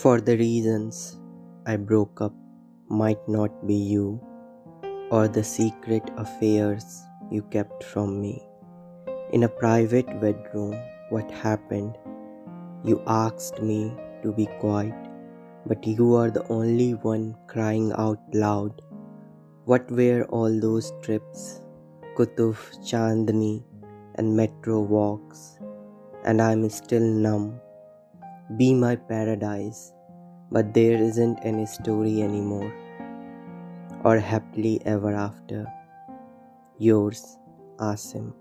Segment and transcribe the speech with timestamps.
[0.00, 1.18] For the reasons
[1.64, 2.34] I broke up
[2.90, 4.20] might not be you
[5.10, 6.84] or the secret affairs
[7.30, 8.46] you kept from me.
[9.32, 10.76] In a private bedroom,
[11.08, 11.96] what happened?
[12.84, 14.94] You asked me to be quiet,
[15.64, 18.82] but you are the only one crying out loud.
[19.64, 21.62] What were all those trips?
[22.18, 23.64] Kutuf, Chandni,
[24.16, 25.58] and metro walks,
[26.22, 27.60] and I'm still numb.
[28.54, 29.92] Be my paradise,
[30.52, 32.72] but there isn't any story anymore,
[34.04, 35.66] or happily ever after.
[36.78, 37.38] Yours,
[37.78, 38.32] Asim.